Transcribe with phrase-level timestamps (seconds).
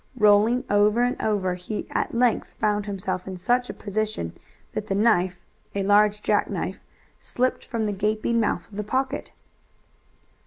[0.17, 4.33] Rolling over and over, he at length found himself in such a position
[4.73, 6.79] that the knife a large jackknife
[7.19, 9.31] slipped from the gaping mouth of the pocket.